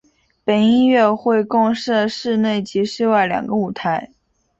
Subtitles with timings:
[0.43, 4.11] 本音乐会共设室内及室外两个舞台。